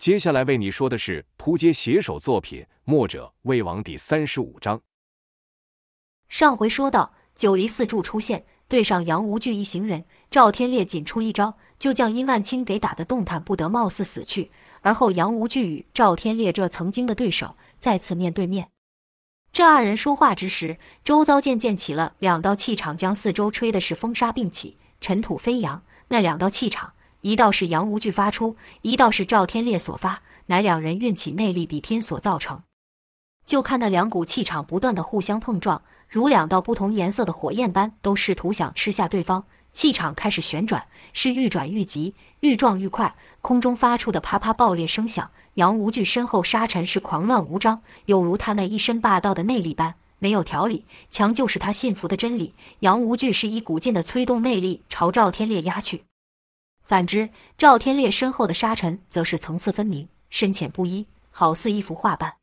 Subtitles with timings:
[0.00, 4.80] 接下来为你说的是扑街写手作品《墨者魏王》第三十五章。
[6.26, 14.50] 上回说到，九黎四柱出现，对上杨无惧一行人，赵天烈仅出一招，就将殷万清给打得动弹不得，貌似死去。
[14.80, 18.70] 而后杨无惧与赵天烈这曾经的对手再次面对面。
[19.52, 25.82] 这二人说话之时，周遭渐渐起了两道气场，将四周吹的是风沙并起，尘土飞扬。
[26.08, 26.94] 那两道气场。
[27.22, 32.62] 一道是杨无惧发出，一道是赵天烈所发，乃两人运起内力比拼所造成。
[33.44, 39.44] 就看那两股气场不断的互相碰撞，如两道不同颜色的火焰般，都试图想吃下对方。
[39.72, 43.14] 气场开始旋转，是愈转愈急，愈撞愈快。
[43.40, 50.86] 空中发出的啪啪爆裂声响，杨无惧身后沙尘是狂乱无章，有如他那一身霸道的内力般没有条理。
[51.08, 52.54] 强就是他信服的真理。
[52.80, 56.02] 杨无惧是一股劲的催动内力朝赵天烈压去。
[56.90, 62.34] 反之，赵天烈身后的沙尘则是层次分明、深浅不一，好似一幅画般。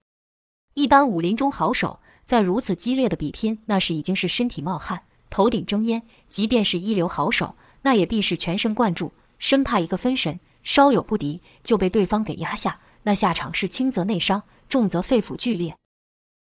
[0.73, 12.79] 一般武林中好手在如此激烈的比拼，那是已经是身体冒汗、头顶蒸烟；即便是一流好手，那也必是全神贯注，生怕一个分神，稍有不敌就被对方给压下。
[13.03, 15.75] 那下场是轻则内伤，重则肺腑剧裂。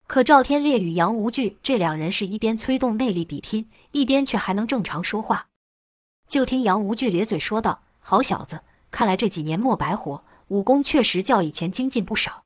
[0.06, 5.47] 可赵天烈与杨无惧这两人是一边催动内力比拼，一边却还能正常说话。
[6.28, 7.84] 就听杨无惧咧嘴说道。
[8.08, 8.60] 好小子，
[8.92, 12.44] 看来这几年没白活，武功确实较以前精进不少。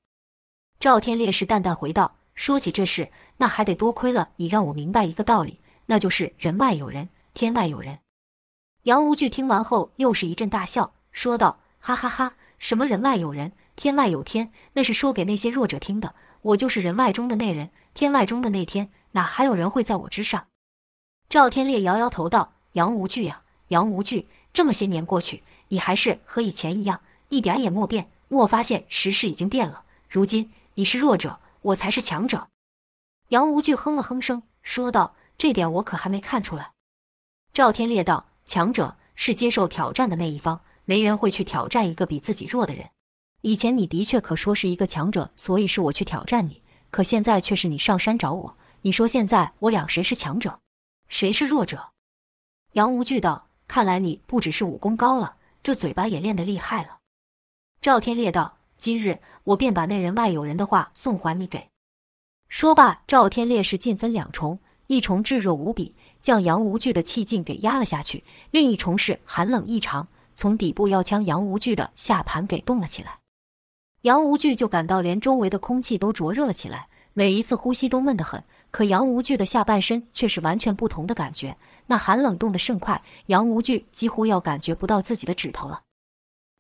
[0.79, 7.99] 赵天烈是淡淡回道：“说起这事，那还得多亏了你，让我明白一个道理，那就是人外有人，天外有人。”
[8.85, 16.15] 杨无惧听完后又是一阵大笑，说道：“哈哈哈，什么人外有人，天外有天，那是说给那些弱者听的。
[16.41, 20.47] 我就是人外中的那人，天外中的那天，哪还有人会在我之上？”
[21.29, 28.11] 赵天烈摇摇头道：“杨无惧呀，杨无惧，这么些年过去。”你还是和以前一样，一点也没变。
[28.29, 29.85] 莫发现时势已经变了。
[30.09, 32.47] 如今你是弱者，我才是强者。
[33.31, 36.73] 杨无惧哼了哼声，说道：“这点我可还没看出来。”
[37.53, 42.91] 赵天烈道：“强者是接受挑战的那一方，没人会去挑战一个比自己弱的人。
[43.43, 46.63] 以前你的确可说是一个强者，所以是我去挑战你。
[46.91, 48.57] 可现在却是你上山找我。
[48.83, 50.61] 你说现在我俩谁是强者，
[51.09, 51.91] 谁是弱者？”
[52.75, 56.99] 杨无惧道：“看来你不只是武功高了。”这嘴巴也练得厉害了。
[57.81, 61.69] 赵天烈道：“今日我便把那人外有人的话送还你给。”
[62.49, 73.21] 说罢，赵天烈是进分两重，一重炙热无比，将杨无惧的气劲给压了下去；另一重是寒冷异常，从底部要将杨无惧的下盘给冻了起来。
[74.03, 78.43] 杨无惧就感到连周围的空气都灼热了起来，每一次呼吸都闷得很。
[78.71, 81.57] 可杨无惧的下半身却是完全不同的感觉。
[81.91, 85.83] 那寒冷冻得甚快，杨无惧几乎要感觉不到自己的指头了。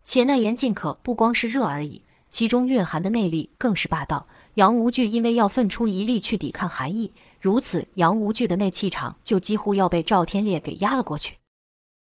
[0.02, 4.26] 且那严劲可不光是热而已，其中蕴含的内力更是霸道。
[4.54, 11.36] 杨无惧因为要奋出一力去抵抗寒意，如此杨无惧的那气场就几乎要被赵天烈给压了过去。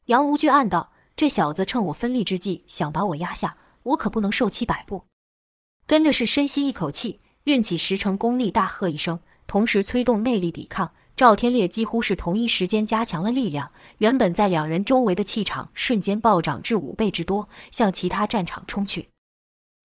[0.07, 5.05] 杨无惧暗道：这小子趁我分力之际想把我压下，我可不能受其摆布。
[5.87, 10.91] 跟着是深吸一口气，运起十成功力，大喝一声，同时催动内力抵抗。
[11.15, 19.07] 赵天烈几乎是同一时间加强了力量，原本在两人周围的气场瞬间暴涨至五倍之多，向其他战场冲去。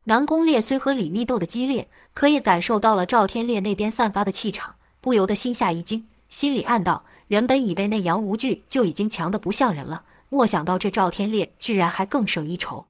[0.04, 12.86] 南宫烈虽和李密斗得激烈，可也感受到了赵天烈那边散发的气场，不由得心下一惊，心里暗道：原本以为那杨无惧就已经强得不像人了，莫想到这赵天烈居然还更胜一筹。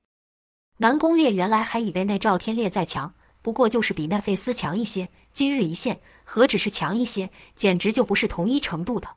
[0.78, 3.12] 南宫烈原来还以为那赵天烈再强，
[3.42, 5.08] 不过就是比那费斯强一些。
[5.32, 6.00] 今日一现。
[6.32, 9.16] 何止是强一些，简直就不是同一程度的。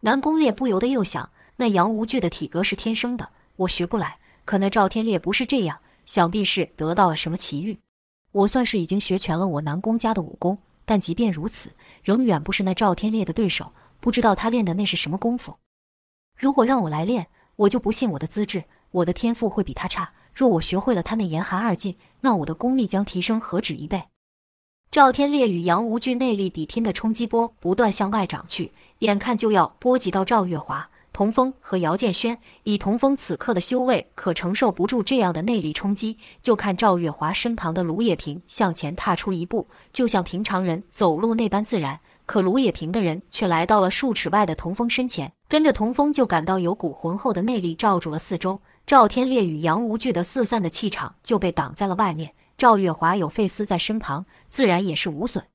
[0.00, 7.78] 南宫烈不由得又想：那杨无惧的体格是天生的，我学不来；可那赵天烈不是这样，想必是得到了什么奇遇。
[8.32, 11.70] 我算是已经学全了我南宫家的武功，但即便如此，
[12.02, 13.72] 仍远不是那赵天烈的对手。
[14.00, 15.54] 不知道他练的那是什么功夫。
[16.36, 20.12] 如果让我来练，我就不信我的资质、我的天赋会比他差。
[20.34, 24.04] 若我学会了他那严寒二劲，那我的功力将提升何止一倍。
[24.90, 32.38] 赵天烈与杨无惧内力比拼的冲击波不断向外涨去，眼看就要波及到赵月华、童风和姚建轩。
[32.62, 36.16] 以童风此刻的修为，可承受不住这样的内力冲击。
[36.40, 41.98] 就看赵月华身旁的卢也平向前踏出一步，就像平常人走路那般自然。
[42.26, 48.60] 可卢也平的人却来到了数尺外的童风身前，跟着童风就感到有股浑厚的内力罩住了四周。
[48.86, 52.34] 赵天烈与杨无惧的四散的气场就被挡在了外面。
[52.58, 55.46] 赵月华有费斯在身旁，自然也是无损。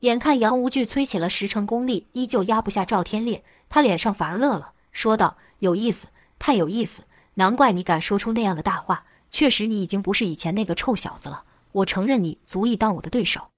[0.00, 6.06] 眼看杨无惧催起了十成功力，依旧压不下赵天烈，他脸上反而乐了，说道：“有意思，
[6.38, 7.02] 太有意思！
[7.34, 11.44] 难怪你敢说出那样的大话，确实你已经不是以前那个臭小子了。
[11.72, 13.48] 我承认你足以当我的对手。”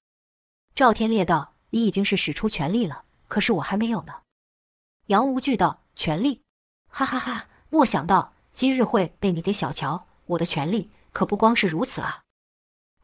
[0.74, 4.14] 赵天烈道：“你已经是使出全力了，可是我还没有呢。”
[5.08, 6.40] 杨无惧道：“全力？
[6.88, 7.48] 哈哈哈！
[7.68, 10.06] 莫想到今日会被你给小瞧。
[10.28, 12.22] 我的权利可不光是如此啊！”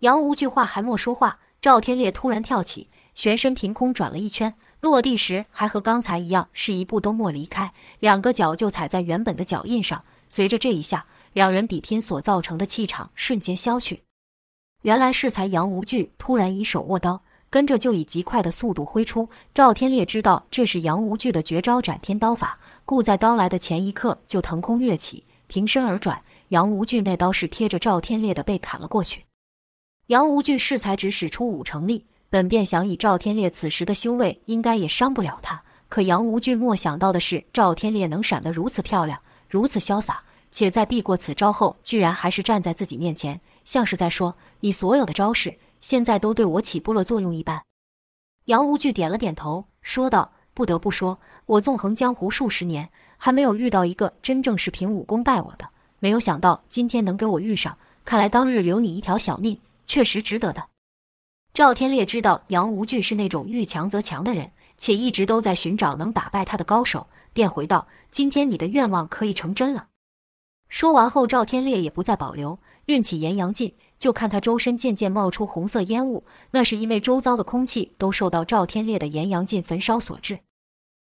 [0.00, 10.02] 杨无惧话还没说话，赵天烈突然跳起，旋身凭空转了一圈，落地时还和刚才一样，是一步都没离开，两个脚就踩在原本的脚印上。
[10.30, 11.04] 随着这一下，
[11.34, 14.04] 两人比拼所造成的气场瞬间消去。
[14.80, 17.22] 原来是才杨无惧突然以手握刀。
[17.50, 26.22] 跟着就以极快的速度挥出，赵天烈知道这是杨无惧的绝招斩天刀法，故在刀来的前一刻就腾空跃起，平身而转。
[26.48, 29.26] 杨无惧那刀是贴着赵天烈的背砍了过去。
[30.06, 35.62] 杨无惧适才只使出五成力，本便想以赵天烈此时的修为，应该也伤不了他。
[35.90, 47.60] 可杨无惧莫想到的是，赵天烈能闪得如此漂亮，如此潇洒，且在避过此招后，居然还是站在自己面前，像是在说：“你所有的招式。”现在都对我起不了作用一般。
[48.46, 52.90] 杨无惧点了点头，说道：“不得不说，我纵横江湖数十年，
[53.24, 55.64] 还没有遇到一个真正是凭武功败我的。
[56.00, 60.66] 没有想到今天能给我遇上，看来当日留你一条小命，确实值得的。”
[61.54, 69.86] 赵天烈知道杨无惧是那种遇强则强的人，且一直都在寻找能打败他的高手，便回道：“今天你的愿望可以成真了。”
[70.68, 73.72] 说完后，赵天烈也不再保留，运起炎阳劲。
[74.00, 80.40] 就看他周身渐渐冒出红色烟雾，那是因为周遭的空气都受到赵天烈的炎阳劲焚烧所致。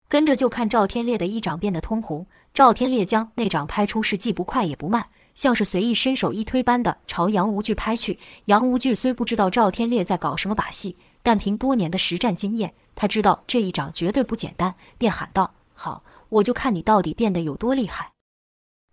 [0.09, 8.18] 跟着就看赵天烈的一掌变得通红，赵天烈将那掌拍出，是既不快也不慢，像是随意伸手一推般的朝杨无惧拍去。
[8.45, 18.12] 杨无惧虽不知道赵天烈在搞什么把戏，但凭多年的实战经验，他知道这一掌绝对不简单，便喊道：“好，我就看你到底变得有多厉害。”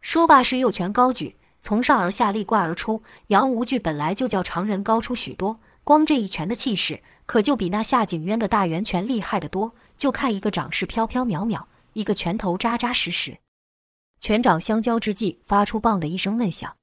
[0.03, 1.37] 说罢，是右拳高举。
[1.61, 9.75] 从上而下立贯而出，杨无惧本来就较常人高出许多，光这一拳的气势，可就比那夏景渊的大圆拳厉害得多。
[10.05, 11.65] 就看一个掌势飘飘渺渺，
[11.95, 13.39] 一个拳头扎扎实实，
[14.21, 16.77] 拳掌相交之际，发出“棒”的一声闷响。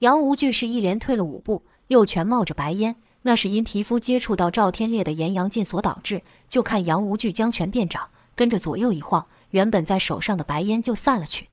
[0.00, 6.20] 杨无惧是一连退了五步，右拳冒着白烟，那是因皮肤接触到赵天烈的炎阳劲所导致。
[6.50, 11.48] 就看杨无惧将拳变掌，跟着左右一晃，原本在手上的白烟就散了去。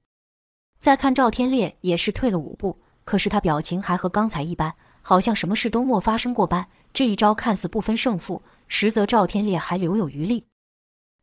[0.77, 6.67] 再看赵天烈也是退了五步，可是他表情还和刚才一般，好像什么事都没发生过般。
[6.91, 10.47] 这一招看似不分胜负，实则赵天烈还留有余力。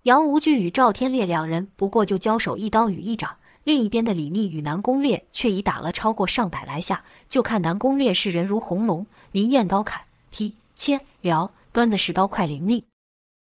[0.09, 7.05] 杨无惧与赵天烈两人不过就交手一刀与一掌，另一边的李密与南宫烈却已打了超过上百来下。
[7.29, 10.01] 就看南宫烈是人如红龙，灵焰刀砍、
[10.31, 12.85] 劈、切、撩，端的是刀快凌厉。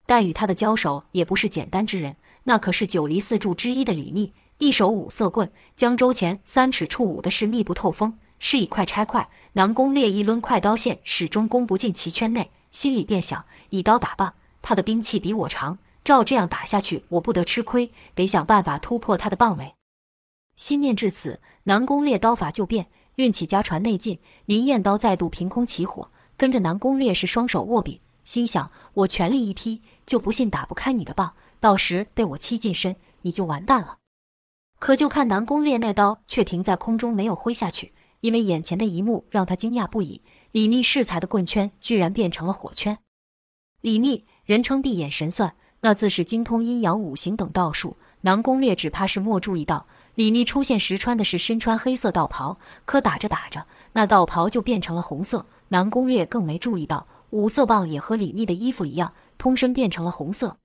[0.08, 2.16] 但与他的交手也不是简单之人，
[2.46, 4.34] 那可是九黎四柱之一的李密。
[4.58, 9.30] 一手五色棍，江周前三尺处舞的是密不透风，是以快拆快。
[9.54, 15.78] 南宫烈一抡快刀线，始终攻不进其圈内，心里便想：以刀打棒，他的兵器比我长，
[16.10, 19.76] 照这样打下去，我不得吃亏，得想办法突破他的棒尾。
[20.56, 24.18] 心念至此，南宫烈刀法就变，运起家传内劲，
[24.48, 34.00] 灵焰刀再度凭空起火，跟着南宫烈是双手握柄，心想：我全力一劈，就不信打不开你的棒，到时被我欺近身，你就完蛋了。
[34.80, 40.24] 可就看南宫烈那刀却停在空中，没有挥下去，因为眼前的一幕让他惊讶不已。
[40.54, 42.98] 李密适才的棍圈居然变成了火圈。
[43.82, 47.98] 李密人称地眼神算，那自是精通阴阳五行等道术。
[48.22, 55.46] 南宫烈只怕是没注意到，李密出现时穿的是身穿黑色道袍，可打着打着，那道袍就变成了红色。
[55.70, 60.58] 南宫烈更没注意到，五色棒也和李密的衣服一样，通身变成了红色。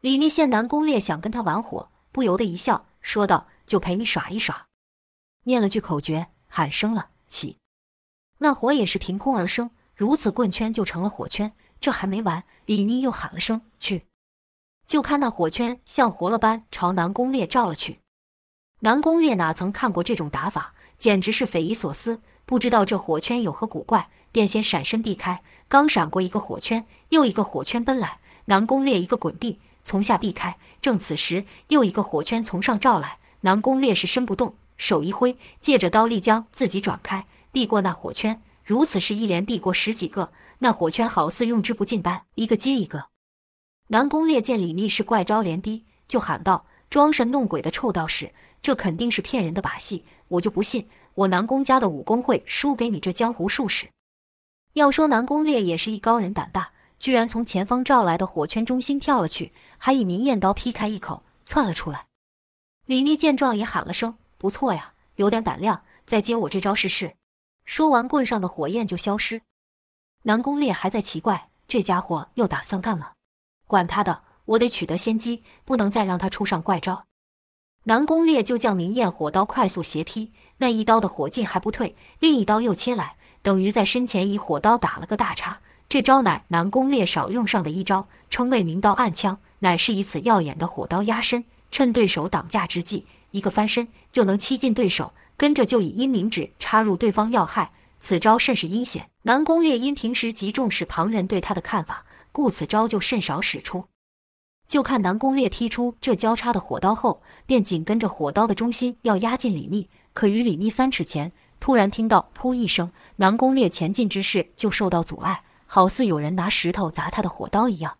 [0.00, 2.86] 李密见南宫烈想跟他玩火，不由得一笑。
[3.00, 4.66] 说道：“就陪你耍一耍。”
[5.44, 7.58] 念了句口诀，喊声了起，
[8.38, 11.52] 那火也是凭空而生，如此棍圈就成了火圈。
[11.80, 14.06] 这还没完，李妮又喊了声“去”，
[14.86, 18.00] 就看那火圈像活了般朝南宫烈照了去。
[18.80, 25.42] 南宫烈哪曾看过这种打法，简直是匪夷所思，不知道这火圈有何古怪，便先闪身避开。
[25.68, 29.60] 刚闪过一个火圈，又一个火圈奔来，南宫烈一个滚地。
[29.84, 33.18] 从下避开，正此时，又一个火圈从上照来。
[33.40, 38.42] 南宫烈是身不动，手一挥，借着刀力将自己转开，避过那火圈。
[38.64, 43.11] 如此是一连避过十几个，那火圈好似用之不尽般，一个接一个。
[43.92, 48.32] 南宫烈见李密是怪招连逼，就喊道：“装神弄鬼的臭道士，
[48.62, 53.86] 这肯定是骗人的把戏，我就不信我南宫家的武功会输给你这江湖术士。”
[54.72, 56.70] 要说南宫烈也是一高人胆大。
[56.98, 62.06] 居然从前方照来的火圈中心跳了去，还以明艳刀劈开一口窜了出来。
[62.86, 67.14] 李密见状也喊了声：“不错呀，有点胆量，再接我这招试试。”
[67.66, 69.42] 说完，棍上的火焰就消失。
[70.22, 73.12] 南宫烈还在奇怪，这家伙又打算干嘛？
[73.72, 77.06] 管他的，我得取得先机，不能再让他出上怪招。
[77.84, 85.60] 南宫烈就将明艳火刀快速斜劈，那一刀的火劲还不退，另一刀又切来，等于在身前以火刀打了个大叉。
[85.88, 97.72] 这招乃南宫烈少用上的一招，称为明刀暗枪，乃是以此耀眼的火刀压身，趁对手挡架之际，一个翻身就能欺近对手，跟着就以阴灵指插入对方要害。
[97.98, 99.08] 此招甚是阴险。
[99.22, 103.84] 南宫烈因平时极重视旁人对他的看法，故此招就甚少使出。
[104.66, 115.44] 就看南宫烈劈出这交叉的火刀后，便紧跟着火刀的中心要压近李密，可于李密三尺前，突然听到“噗”一声，南宫烈前进之势就受到阻碍。
[115.66, 117.96] 好似有人拿石头砸他的火刀一样，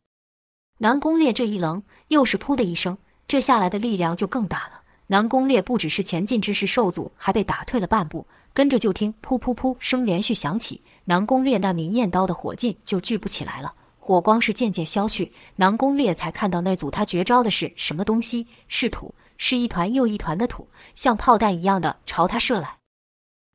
[0.78, 4.82] 南宫烈这一愣，又是噗的一声，这下来的力量就更大了。
[5.06, 8.26] 南宫烈不只是前进之势受阻，还被打退了半步。
[8.54, 15.32] 跟着就听噗噗噗声连续响起，南宫烈那明艳刀的火劲就聚不起来了，火光是渐渐消去。
[15.54, 22.78] 南宫烈才看到那组他绝招的是什么东西，是土，是一团又一团的土，像炮弹一样的朝他射来。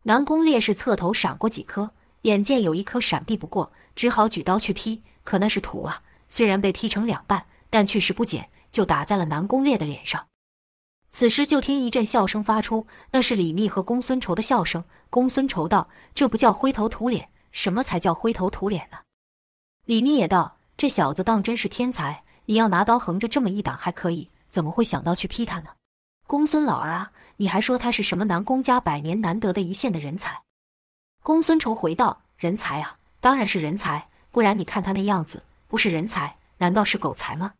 [0.03, 3.73] 南宫烈是侧头闪过几颗，眼见有一颗闪避不过。
[3.93, 6.01] 只好举刀去劈，可那是土啊！
[6.29, 10.27] 虽然被劈成两半，但去势不减，就打在了南宫烈的脸上。
[11.09, 14.85] 此时就听一阵笑声发出，那是李密和公孙仇的笑声。
[15.09, 18.99] 公孙仇道：“这不叫灰头土脸，什么才叫灰头土脸呢？”
[19.88, 22.25] 李密也道：“这小子当真是天才！
[22.48, 25.70] 你要拿刀横着这么一挡还可以，怎么会想到去劈他呢？”
[26.27, 30.41] 公孙老儿啊，你还说他是什么南宫家百年难得的一现的人才？
[31.24, 37.53] 公孙仇回道：“人才啊！”当然是人才，不然你看他那样子，不是人才，难道是狗才吗？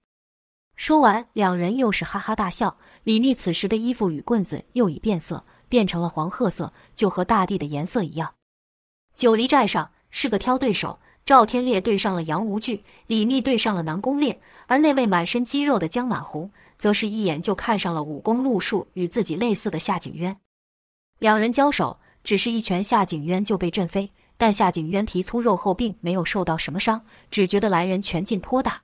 [0.76, 2.76] 说完，两人又是哈哈大笑。
[3.06, 8.34] 李密此时的衣服与棍子又已变色，变成了黄褐色，就和大地的颜色一样。
[9.16, 20.38] 九黎寨上是个挑对手，赵天烈对上了杨无惧，李密对上了南宫烈，而那位满身肌肉的江满红，则是一眼就看上了武功路数与自己类似的夏景渊。
[21.20, 24.14] 两人交手，只是一拳，夏景渊就被震飞。
[24.38, 28.84] 但夏景渊皮粗肉厚，并没有受到什么伤，只觉得来人拳劲颇大。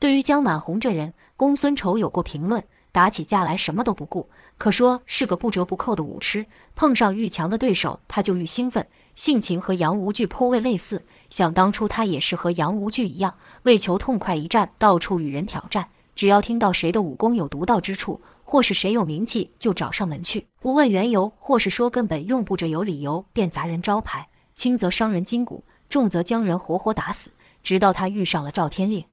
[0.00, 4.28] 对于江满红这人，公孙仇有过评论：打起架来什么都不顾，
[4.58, 6.44] 可说是个不折不扣的武痴。
[6.74, 11.02] 碰上愈强的对手，他就愈兴奋，性情和杨无惧颇为类似。
[11.30, 15.88] 想当初他也是和杨无惧一样，为求痛快一战，到处与人挑战。
[16.14, 24.28] 只要听到谁的武功有独到之处，或是谁有名气，就找上门去，不问缘由，或是说根本用不着有理由，便砸人招牌。
[24.54, 27.30] 轻则伤人筋骨，重则将人活活打死。
[27.62, 29.06] 直到他遇上了赵天烈，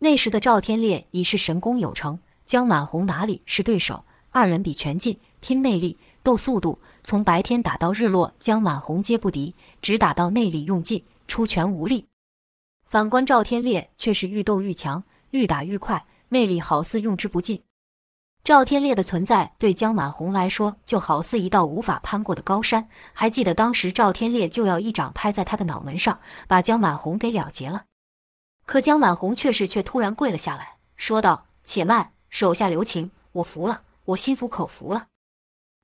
[0.00, 4.04] 那时的赵天烈已是神功有成，江满红哪里是对手？
[4.30, 12.06] 二人比拳劲、拼内力、斗速度，从白天打到日落，江满红皆不敌，只打到内力用尽，出拳无力。
[12.86, 17.62] 反观赵天烈，却是愈斗愈强，愈打愈快，内力好似用之不尽。
[18.42, 22.88] 赵天烈的存在对江满红来说就好似一道无法攀过的高山。
[23.12, 27.84] 还记得当时赵天烈就要一掌拍在他的脑门上，把江满红给了结了。
[28.64, 35.08] 可江满红却是却突然跪了下来，说道：“且慢，手下留情，我服了，我心服口服了。”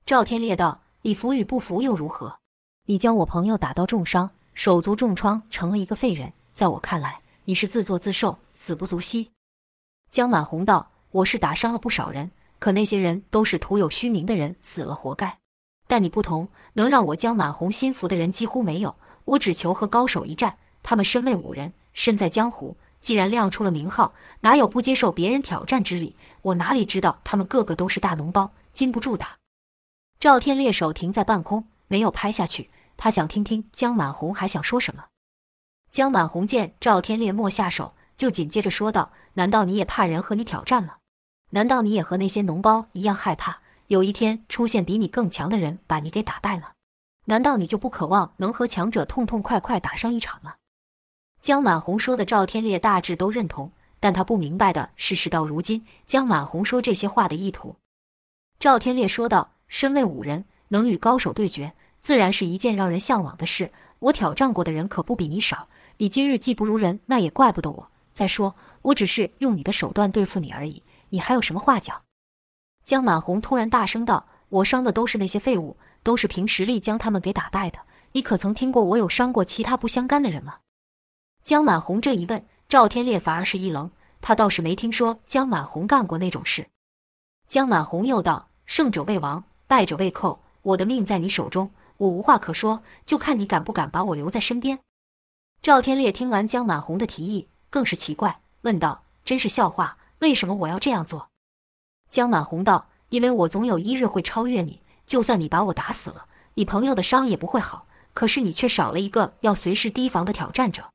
[0.07, 2.39] 赵天烈道：“你服与不服又如何？
[2.85, 9.31] 你将我朋友打到重伤，手足重创，成了一个废人，在我看来，你是自作自受，死不足惜。”
[10.09, 15.39] 江满红道：“我是打伤了不少人。”可那些人都是徒有虚名的人，死了活该。
[15.87, 18.95] 但你不同，能让我江满红心服的人几乎没有。
[19.25, 20.57] 我只求和高手一战。
[20.83, 26.15] 他们身为武人，身在江湖，既然亮出了名号，哪有不接受别人挑战之理？
[26.43, 29.35] 我哪里知道他们个个都是大脓包，经不住打。
[30.19, 32.71] 赵天烈手停在半空，没有拍下去。
[32.97, 35.05] 他想听听江满红还想说什么。
[35.91, 40.95] 江满红见赵天烈莫下手，就紧接着说道：“难道你也怕人和你挑战吗？”
[41.51, 46.73] 难道你也和那些脓包一样害怕有一天出现比你更强的人把你给打败了？
[47.25, 50.55] 难道你就不渴望能和强者痛痛快快打上一场吗？
[51.39, 57.75] 江满红说的赵天烈大致都认同，但他不明白的是，事到如今，江满红说这些话的意图。
[58.59, 63.71] 赵天烈说道：“身为武人，能与高手对决，自然是一件让人向往的事。
[63.99, 67.91] 我挑战过的人可不比你少，你今日技不如人，那也怪不得我。
[68.13, 72.01] 再说，我只是用你的手段对付你而已。”你还有什么话讲？
[72.83, 77.79] 江满红突然大声道：“我伤的都是那些废物，都是凭实力将他们给打败的。
[78.11, 80.57] 你可曾听过我有伤过其他不相干的人吗？”
[81.43, 86.67] 江满红这一问，赵天烈反而是一愣，他倒是没听说江满红干过那种事。
[87.47, 90.41] 江满红又道：“胜者为王，败者为寇。
[90.63, 94.79] 我的命在你手中，我无话可说，就看你敢不敢把我留在身边。”
[95.61, 101.29] 赵天烈听完江满红的提议，更是奇怪，问道：“真是笑话，为什么我要这样做？”
[102.09, 107.85] 江满红道：“因为我总有一日会超越你，就算你把我打死了，你朋友的伤也不会好。
[108.13, 110.89] 可是你却少了一个要随时提防的挑战者。”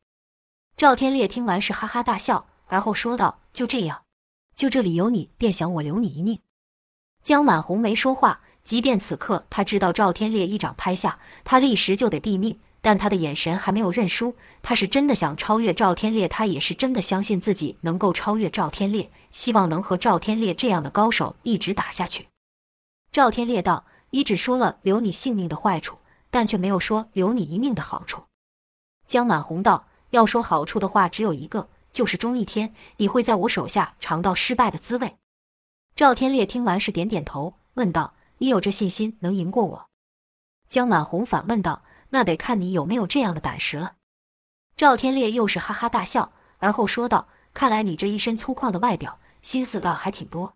[0.77, 4.03] 赵天烈听完是哈哈大笑，而后说道：“就这样，
[4.55, 6.41] 就这里有你，便想我留你一命。”
[7.23, 12.59] 江满红没说话，即便此刻他知道赵天烈一掌拍下，他立时就得毙命。
[12.85, 22.27] 但他的眼神还没有认输，他是真的想超越赵天烈，他也是真的相信自己能够超越赵天烈，希望能和赵天烈这样的高手一直打下去。
[23.13, 28.25] 赵天烈道：“你只说了留你性命的坏处，但却没有说留你一命的好处。”
[29.07, 35.15] 江满红道：“要说好处的话，只有一个，就是钟一天你会在我手下尝到失败的滋味。”
[35.95, 39.87] 赵天烈听完是点点头，问道：“你有这信心能赢过我？”
[40.69, 41.85] 江满红反问道。
[42.15, 43.95] 那得看你有没有这样的胆识了。
[44.77, 50.53] 赵天烈又是哈哈大笑，而后说道：“看来你这一身粗犷的外表，心思倒还挺多。”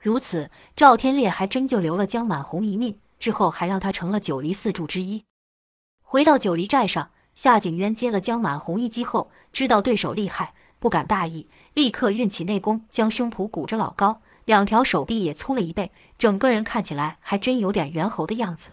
[0.00, 5.24] 如此，赵天烈还真就留了江满红一命，之后还让他成了九黎四柱之一。
[6.02, 18.72] 回到九黎寨上，夏景渊接了江满红一击后，知道对手厉害，不敢大意，立刻运起内功，将胸脯鼓着老高，两条手臂也粗了一倍，整个人看起来还真有点猿猴的样子。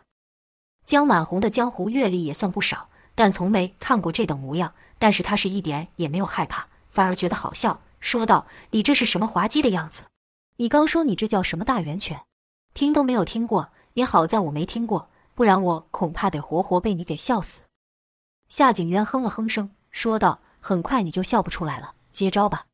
[0.84, 4.74] 江满红的江湖阅历也算不少，但从没看过这等模样。
[4.98, 10.06] 但是他是一点也没有害怕，反而觉得好笑，说道：“你这是什么滑稽的样子？
[10.56, 12.24] 你刚说你这叫什么大圆拳？
[12.74, 13.70] 听都没有听过。
[13.94, 17.62] 也好在我没听过，不然我恐怕得活活被你给笑死。”
[18.50, 22.66] 夏景渊哼了哼声，说道：“很快你就笑不出来了，接招吧。”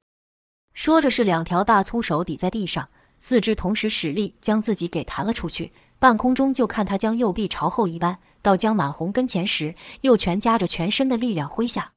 [0.73, 2.89] 说着是两条大粗手抵在地上，
[3.19, 5.71] 四肢同时使力，将自己给弹了出去。
[5.99, 11.93] 半空中就看他将右臂朝后一弯，到江满红跟前时，右拳夹着全身的力量挥下。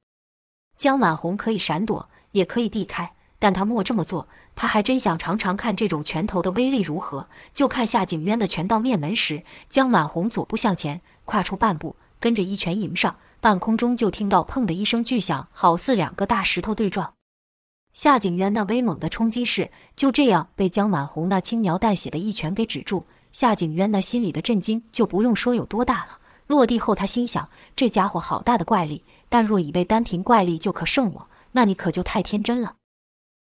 [0.76, 4.28] 江满红可以闪躲，也可以避开，但他莫这么做。
[4.54, 7.28] 他还真想尝尝看这种拳头的威力如何。
[7.52, 17.16] 就看夏景渊的拳到面门时，江满红左步向前，跨出半步，跟着一拳迎上，半空中就听到砰的一声巨响，好似两个大石头对撞。
[17.97, 23.06] 夏景渊那威猛的冲击势就这样被江满红那轻描淡写的一拳给止住。
[23.32, 26.19] 夏景渊那心里的震惊就不用说有多大了。
[26.47, 32.75] 落地后，他心想：这家伙好大的怪力，但若以为单凭怪力就可胜我，那你可就太天真了。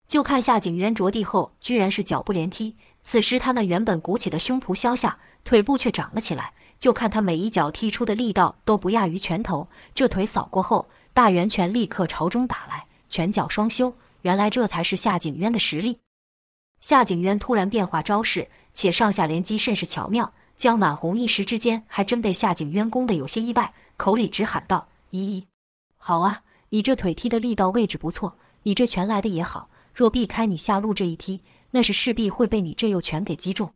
[0.07, 2.77] 就看夏景渊着地后，居然是脚步连踢。
[3.03, 6.53] 此时他那原本鼓起的胸脯消下，腿部却长了起来。
[6.79, 9.67] 就看他每一脚踢出的力道都不亚于拳头。
[9.93, 13.93] 这腿扫过后，大圆拳立刻朝中打来，拳脚双修。
[14.23, 16.01] 原来这才是夏景渊的实力。
[16.81, 18.49] 夏景渊突然变化招式。
[18.77, 25.45] 且上下连击甚是巧妙，江满红一时之间还真被夏景渊攻得有些意外，口里直喊道：“咦，
[25.97, 29.71] 好啊，你这腿踢的力道位置不错，你这拳来的也好。
[29.95, 33.73] 若避开你下路这一踢，那是势必会被你这右拳给击中。”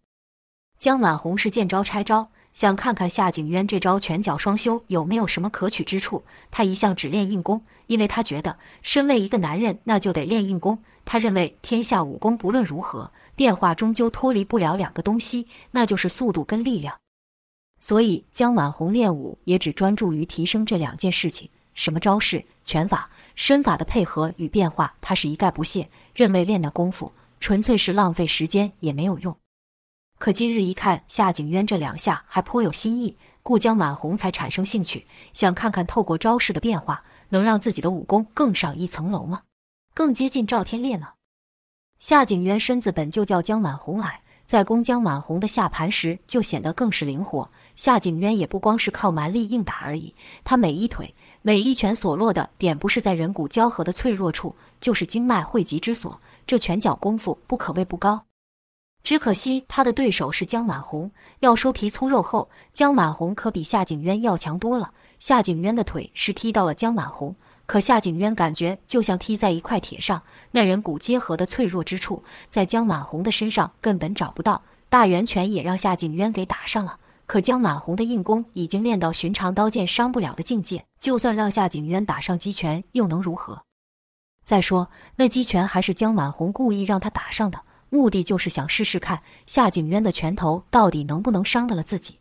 [0.76, 6.24] 江满红是见招拆招，想看看夏景渊这招拳脚双修有没有什么可取之处。
[6.50, 10.82] 他一向只练硬功，因为他觉得身为一个男人，那就得练硬功。
[11.04, 13.12] 他认为天下武功不论如何。
[13.36, 16.98] 变化终究脱离不了两个东西，那就是速度跟力量。
[17.80, 21.48] 所以江晚红练武也只专注于提升这两件事情。
[21.72, 29.34] 什么招式、拳法、身法的配合与变化，他是一概不屑，认为练那功夫纯粹是浪费时间，也没有用。
[30.20, 39.44] 可今日一看夏景渊这两下还颇有新意，故江满红才产生兴趣，想看看透过招式的变化，能让自己的武功更上一层楼吗？
[39.94, 41.12] 更接近赵天烈呢？
[42.00, 47.50] 夏景渊身子本就较江满红矮，在攻江满红的下盘时就显得更是灵活。
[47.74, 56.20] 夏景渊也不光是靠蛮力硬打而已，他每一腿、每一拳所落的点，不是在人骨交合的脆弱处，就是经脉汇集之所。
[56.46, 58.26] 这拳脚功夫不可谓不高，
[59.02, 61.10] 只可惜他的对手是江满红。
[61.40, 64.92] 要说皮粗肉厚，江满红可比夏景渊要强多了。
[65.18, 67.34] 夏景渊的腿是踢到了江满红。
[67.66, 74.62] 可夏景渊感觉就像踢在一块铁上，那人骨结合的脆弱之处，在江满红的身上根本找不到。
[74.88, 76.98] 大圆拳也让夏景渊给打上了。
[77.26, 83.62] 可江满红的硬功已经练到寻常刀剑伤不了的境界，就算让夏景渊打上击拳，又能如何？
[84.44, 87.60] 再说那击拳还是江满红故意让他打上的，
[87.90, 92.18] 目的就是想试试看夏景渊的拳头到底能不能伤得了自己。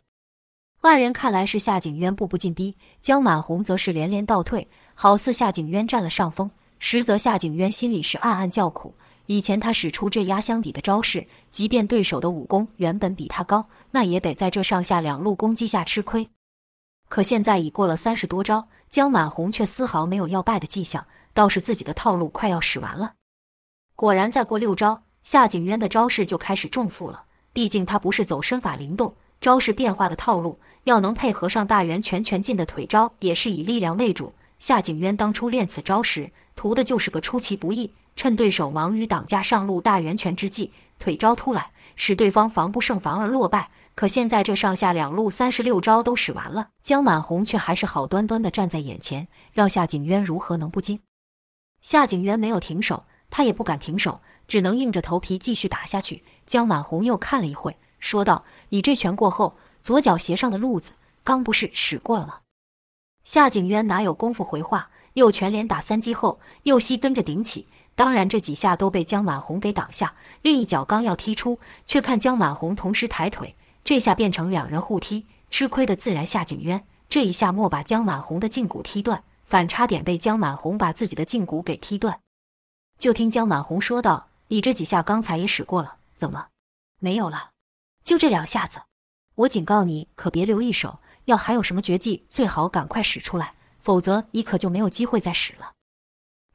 [0.82, 6.50] 外人看来是夏景渊步步进逼，江满红则是连连倒退，好似夏景渊占了上风。
[6.78, 8.94] 实则夏景渊心里是暗暗叫苦。
[9.26, 16.30] 以前他使出这压箱底的招式，即便对手的武功原本比他高，那也得在这上下两路攻击下吃亏。
[17.08, 23.14] 可现在已过了三十多招，江满红却丝毫没有要败的迹象，倒是自己的套路快要使完了。
[23.94, 27.24] 果然，再过六招，夏景渊的招式就开始重负了。
[27.52, 34.32] 毕竟他不是走身法灵动、招式变化的套路，要能配合上大圆拳拳劲的腿招，也是以力量为主。
[34.58, 43.70] 夏景渊当初练此招时，图的就是个出其不意，趁对手忙于挡架上路大圆拳之际，腿招突来，使对方防不胜防而落败。
[43.96, 51.00] 可现在这上下两路三十六招都使完了，江满红却还是好端端地站在眼前，让夏景渊如何能不惊？
[51.82, 56.24] 夏景渊没有停手，他也不敢停手，只能硬着头皮继续打下去。
[56.44, 62.40] 江满红又看了一会，说道：“你这拳过后，左脚斜上的路子刚不是使过了吗？”
[63.22, 67.68] 夏景渊哪有功夫回话，右拳连打三击后，右膝跟着顶起。
[67.94, 70.14] 当然，这几下都被江满红给挡下。
[70.42, 75.26] 另一脚刚要踢出，却看江满红同时抬腿，这下变成两人互踢。
[75.48, 82.18] 吃亏的自然夏景渊，这一下莫把江满红的胫骨踢断，反差点被江满红把自己的胫骨给踢断。
[82.98, 86.48] 就听江满红说道：“你这几下刚才也使过了。”怎么，
[86.98, 87.50] 没有了？
[88.04, 88.82] 就这两下子，
[89.34, 91.00] 我警告你，可别留一手。
[91.26, 95.72] 要还有什么绝技，最好赶快使出来，否则你可就没有机会再使了。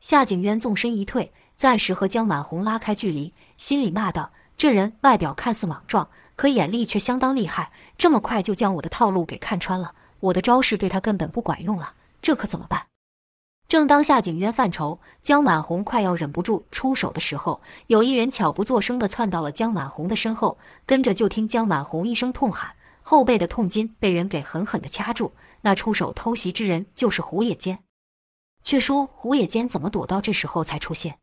[0.01, 9.95] 夏景渊纵身一退，暂时和江满红拉开距离，心里骂道：“这人外表看似莽撞，可眼力却相当厉害，这么快就将我的套路给看穿了。
[10.19, 12.88] 我的招式对他根本不管用了，这可怎么办？”
[13.67, 25.34] 正当夏景渊犯愁，江满红快要忍不住出手的时候，有一人悄不作声地窜到了江满红的身后，跟着就听江满红一声痛喊，后背的痛筋被人给狠狠地掐住。
[25.62, 27.80] 那出手偷袭之人就是胡野间。
[28.63, 31.17] 却说胡野间怎么躲到这时候才出现？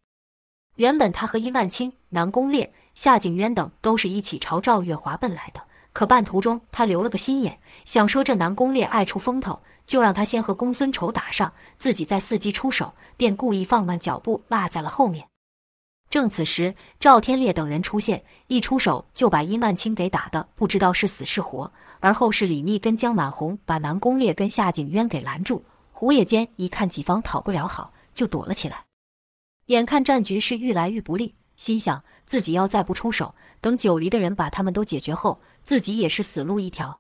[0.77, 5.61] 原本他和殷万清、南宫烈、夏景渊等都是一起朝赵月华奔来的，
[5.93, 9.63] 可半途中他留了个心眼，想说这南宫烈爱出风头。
[9.85, 15.27] 就让他先和公孙仇打上，自己再伺机出手，便故意放慢脚步，落在了后面。
[16.09, 21.73] 正此时，赵天烈等人出现，一出手就把殷万清给打得不知道是死是活。
[21.99, 25.65] 而后是李密跟江满红把南宫烈跟夏景渊给拦住。
[25.91, 28.85] 胡野间一看己方讨不了好，就躲了起来。
[29.67, 36.99] 眼看战局是愈来愈不利，心想自己要再不出手，等九黎的人把他们都解决后，自己也是死路一条。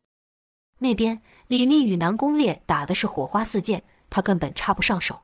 [0.80, 5.22] 那边李密与南宫烈打的是火花四溅，他根本插不上手。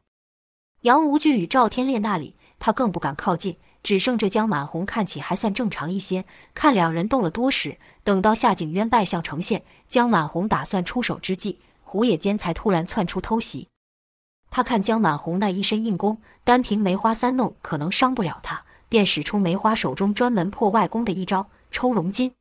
[0.81, 3.59] 杨无惧与赵天烈那里，他更不敢靠近。
[3.83, 6.25] 只剩这江满红看起还算正常一些。
[6.55, 13.69] 看两人斗了多时，等到夏景渊败相呈现，江满红打算出手之际，胡野间才突然窜出偷袭。
[14.49, 22.33] 他看江满红那一身硬功，单凭梅花三弄可能伤不了他，便使出梅花手中专门破外功的一招抽龙筋。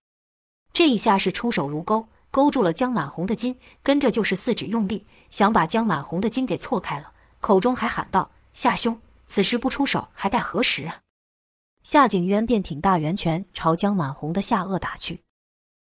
[0.73, 2.07] 这一下是出手如钩。
[2.29, 10.99] 勾住了江满红的筋，跟着就是四指用力，想把江满红的筋给错开了，口中还喊道：“夏兄，此时不出手还待何时啊？”
[11.83, 15.21] 夏景渊便挺大圆拳朝江满红的下颚打去，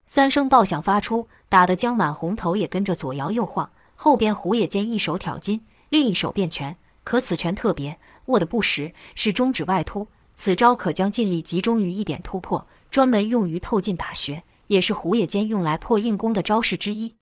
[0.07, 3.71] 三声爆响发出，打得江满红头也跟着左摇右晃。
[3.97, 10.07] 后边胡野间一手挑筋，另一手变拳，可此拳特别，握得不实，是中指外凸。
[10.41, 14.43] 此招可将劲力集中于一点突破，专门用于透劲打穴。
[14.69, 17.15] 也是胡野间用来破硬功的招式之一。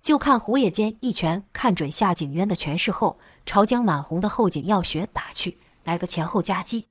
[0.00, 6.86] 就看胡野间一拳看准夏景渊的拳势后，朝江满红的后颈要穴打去，来个前后夹击。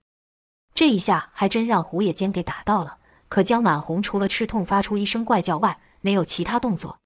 [0.76, 3.00] 这一下还真让胡野间给打到了。
[3.28, 7.00] 可江满红除了吃痛发出一声怪叫外，没有其他动作。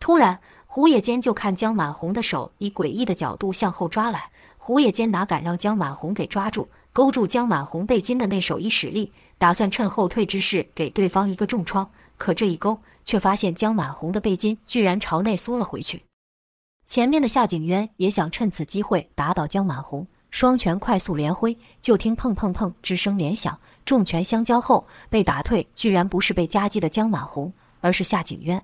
[0.00, 6.68] 突然，胡野间就看江满红的手以诡异的角度向后抓来，胡野间哪敢让江满红给抓住？
[6.98, 11.88] 勾住江满红背筋的那手一使力，打算趁后退之势给对方一个重创。
[12.16, 16.02] 可这一勾，却发现江满红的背筋居然朝内缩了回去。
[16.88, 28.60] 前面的夏景渊也想趁此机会打倒江满红，双拳快速连挥，就听砰砰砰之声连响，重拳相交后被打退，居然不是被夹击的江满红，而是夏景渊。